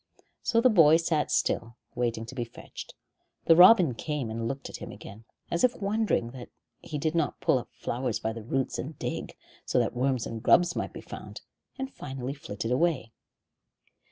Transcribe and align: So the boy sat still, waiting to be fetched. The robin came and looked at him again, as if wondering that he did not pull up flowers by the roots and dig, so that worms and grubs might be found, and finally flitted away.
So 0.41 0.59
the 0.61 0.69
boy 0.71 0.97
sat 0.97 1.29
still, 1.29 1.77
waiting 1.93 2.25
to 2.25 2.33
be 2.33 2.43
fetched. 2.43 2.95
The 3.45 3.55
robin 3.55 3.93
came 3.93 4.31
and 4.31 4.47
looked 4.47 4.67
at 4.67 4.77
him 4.77 4.91
again, 4.91 5.25
as 5.51 5.63
if 5.63 5.75
wondering 5.75 6.31
that 6.31 6.49
he 6.81 6.97
did 6.97 7.13
not 7.13 7.39
pull 7.39 7.59
up 7.59 7.69
flowers 7.71 8.19
by 8.19 8.33
the 8.33 8.41
roots 8.41 8.79
and 8.79 8.97
dig, 8.97 9.37
so 9.63 9.77
that 9.77 9.95
worms 9.95 10.25
and 10.25 10.41
grubs 10.41 10.75
might 10.75 10.91
be 10.91 11.01
found, 11.01 11.41
and 11.77 11.93
finally 11.93 12.33
flitted 12.33 12.71
away. 12.71 13.11